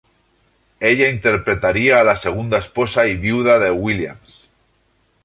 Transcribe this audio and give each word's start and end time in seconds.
Ella 0.79 1.07
interpretaría 1.09 1.99
a 1.99 2.03
la 2.03 2.15
segunda 2.15 2.57
esposa 2.57 3.05
y 3.05 3.17
viuda 3.17 3.59
de 3.59 3.69
Williams. 3.69 4.49